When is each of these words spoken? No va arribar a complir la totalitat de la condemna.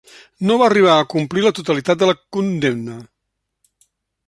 No 0.51 0.55
va 0.61 0.63
arribar 0.69 0.93
a 0.93 1.03
complir 1.11 1.43
la 1.43 1.51
totalitat 1.59 2.01
de 2.05 2.09
la 2.11 2.17
condemna. 2.39 2.99